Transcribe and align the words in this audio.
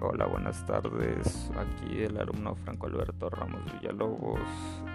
Hola, 0.00 0.26
buenas 0.26 0.64
tardes. 0.64 1.50
Aquí 1.56 2.04
el 2.04 2.18
alumno 2.18 2.54
Franco 2.54 2.86
Alberto 2.86 3.28
Ramos 3.30 3.60
Villalobos. 3.72 4.38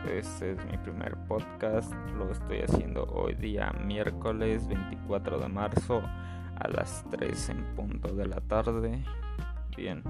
Este 0.10 0.54
es 0.54 0.66
mi 0.66 0.78
primer 0.78 1.18
podcast. 1.28 1.92
Lo 2.16 2.32
estoy 2.32 2.60
haciendo 2.60 3.04
hoy 3.08 3.36
día 3.36 3.74
miércoles 3.86 4.66
24 4.66 5.40
de 5.40 5.50
marzo 5.50 6.02
a 6.02 6.68
las 6.70 7.04
3 7.12 7.50
en 7.50 7.76
punto 7.76 8.16
de 8.16 8.28
la 8.28 8.40
tarde. 8.40 9.04
Bien, 9.76 10.04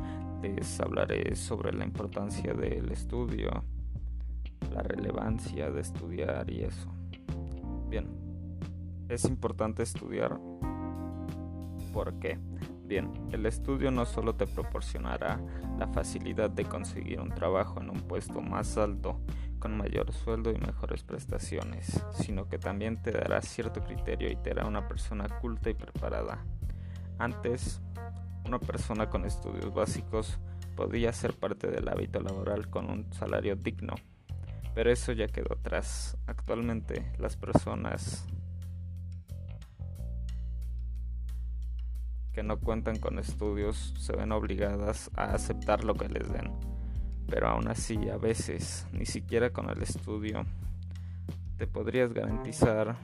les 0.43 0.79
hablaré 0.79 1.35
sobre 1.35 1.73
la 1.73 1.85
importancia 1.85 2.53
del 2.53 2.91
estudio, 2.91 3.63
la 4.71 4.83
relevancia 4.83 5.71
de 5.71 5.81
estudiar 5.81 6.51
y 6.51 6.65
eso. 6.65 6.93
Bien, 7.89 8.07
es 9.09 9.25
importante 9.25 9.81
estudiar. 9.81 10.39
¿Por 11.91 12.19
qué? 12.19 12.37
Bien, 12.85 13.11
el 13.31 13.45
estudio 13.45 13.91
no 13.91 14.05
solo 14.05 14.35
te 14.35 14.45
proporcionará 14.45 15.39
la 15.79 15.87
facilidad 15.87 16.49
de 16.49 16.65
conseguir 16.65 17.21
un 17.21 17.29
trabajo 17.29 17.79
en 17.79 17.89
un 17.89 18.01
puesto 18.01 18.41
más 18.41 18.77
alto, 18.77 19.21
con 19.59 19.77
mayor 19.77 20.11
sueldo 20.11 20.51
y 20.51 20.57
mejores 20.57 21.03
prestaciones, 21.03 22.03
sino 22.11 22.49
que 22.49 22.59
también 22.59 23.01
te 23.01 23.11
dará 23.11 23.41
cierto 23.41 23.81
criterio 23.81 24.29
y 24.29 24.35
te 24.35 24.51
hará 24.51 24.65
una 24.65 24.87
persona 24.89 25.29
culta 25.39 25.69
y 25.69 25.73
preparada. 25.73 26.43
Antes, 27.17 27.81
una 28.45 28.59
persona 28.59 29.09
con 29.09 29.25
estudios 29.25 29.73
básicos 29.73 30.37
podía 30.75 31.13
ser 31.13 31.33
parte 31.33 31.67
del 31.67 31.87
hábito 31.87 32.19
laboral 32.19 32.69
con 32.69 32.89
un 32.89 33.13
salario 33.13 33.55
digno, 33.55 33.95
pero 34.75 34.91
eso 34.91 35.13
ya 35.13 35.27
quedó 35.27 35.53
atrás. 35.53 36.17
Actualmente 36.27 37.13
las 37.17 37.37
personas 37.37 38.27
que 42.33 42.43
no 42.43 42.57
cuentan 42.59 42.97
con 42.97 43.19
estudios 43.19 43.93
se 43.97 44.15
ven 44.15 44.31
obligadas 44.31 45.11
a 45.15 45.35
aceptar 45.35 45.83
lo 45.83 45.93
que 45.93 46.09
les 46.09 46.31
den. 46.33 46.51
Pero 47.29 47.47
aún 47.47 47.67
así, 47.67 48.09
a 48.09 48.17
veces, 48.17 48.87
ni 48.91 49.05
siquiera 49.05 49.51
con 49.51 49.69
el 49.69 49.81
estudio, 49.81 50.45
te 51.57 51.67
podrías 51.67 52.11
garantizar 52.11 52.95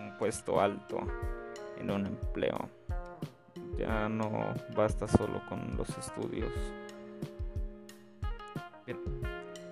un 0.00 0.16
puesto 0.18 0.60
alto 0.60 0.98
en 1.78 1.90
un 1.90 2.06
empleo. 2.06 2.68
Ya 3.78 4.08
no 4.08 4.54
basta 4.74 5.06
solo 5.06 5.42
con 5.48 5.76
los 5.76 5.88
estudios. 5.96 6.52
Bien, 8.86 8.98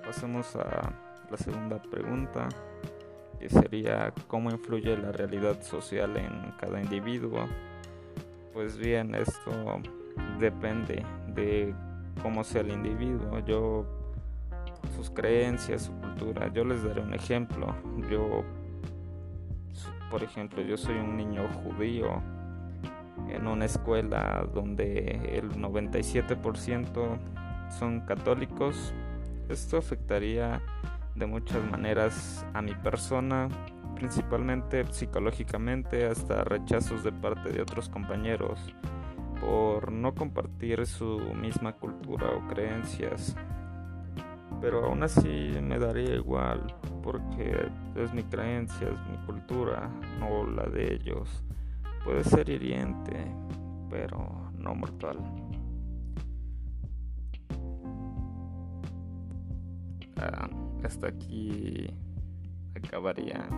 pasemos 0.05 0.55
a 0.56 0.92
la 1.30 1.36
segunda 1.36 1.80
pregunta, 1.83 2.48
que 3.39 3.48
sería 3.48 4.12
cómo 4.27 4.50
influye 4.50 4.97
la 4.97 5.12
realidad 5.12 5.62
social 5.62 6.17
en 6.17 6.53
cada 6.61 6.81
individuo 6.81 7.47
pues 8.58 8.77
bien, 8.77 9.14
esto 9.14 9.53
depende 10.41 11.06
de 11.28 11.72
cómo 12.20 12.42
sea 12.42 12.62
el 12.62 12.70
individuo. 12.70 13.39
Yo, 13.47 13.86
sus 14.97 15.11
creencias, 15.11 15.83
su 15.83 15.92
cultura. 15.92 16.53
Yo 16.53 16.64
les 16.64 16.83
daré 16.83 17.00
un 17.00 17.14
ejemplo. 17.14 17.72
Yo, 18.11 18.42
por 20.11 20.25
ejemplo, 20.25 20.61
yo 20.61 20.77
soy 20.77 20.97
un 20.97 21.17
niño 21.17 21.47
judío 21.62 22.20
en 23.28 23.47
una 23.47 23.67
escuela 23.67 24.45
donde 24.52 25.39
el 25.39 25.52
97% 25.52 27.19
son 27.78 28.00
católicos. 28.00 28.92
Esto 29.48 29.77
afectaría 29.77 30.61
de 31.19 31.27
muchas 31.27 31.62
maneras 31.70 32.47
a 32.55 32.62
mi 32.62 32.74
persona, 32.74 33.48
principalmente 33.97 34.84
psicológicamente, 34.92 36.06
hasta 36.06 36.44
rechazos 36.44 37.02
de 37.02 37.12
parte 37.12 37.50
de 37.50 37.62
otros 37.62 37.88
compañeros 37.88 38.74
por 39.41 39.91
no 39.92 40.14
compartir 40.14 40.86
su 40.86 41.19
misma 41.34 41.72
cultura 41.72 42.30
o 42.30 42.46
creencias. 42.48 43.36
Pero 44.61 44.86
aún 44.86 45.02
así 45.02 45.52
me 45.62 45.79
daría 45.79 46.14
igual, 46.14 46.74
porque 47.02 47.68
es 47.95 48.12
mi 48.12 48.23
creencia, 48.24 48.89
es 48.89 49.11
mi 49.11 49.27
cultura, 49.27 49.89
no 50.18 50.46
la 50.46 50.64
de 50.64 50.95
ellos. 50.95 51.45
Puede 52.05 52.24
ser 52.24 52.48
hiriente, 52.48 53.24
pero 53.90 54.50
no 54.56 54.74
mortal. 54.74 55.18
Ah, 60.17 60.48
hasta 60.86 61.08
aquí 61.08 61.90
acabaría 62.74 63.48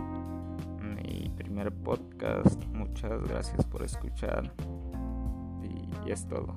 mi 0.80 1.28
primer 1.36 1.72
podcast. 1.72 2.64
Muchas 2.66 3.22
gracias 3.28 3.64
por 3.66 3.82
escuchar 3.82 4.52
y, 5.62 6.10
es 6.10 6.26
todo. 6.26 6.56